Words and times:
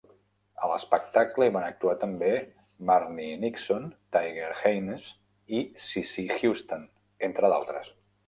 A 0.65 0.67
l'espectacle 0.69 1.47
hi 1.47 1.51
van 1.57 1.65
actuar 1.65 1.91
també 2.03 2.31
Marni 2.91 3.27
Nixon, 3.43 3.85
Tiger 4.17 4.49
Haynes 4.61 5.05
i 5.59 5.63
Cissy 5.89 6.27
Houston, 6.39 6.89
entre 7.29 7.53
d'altres. 7.55 7.93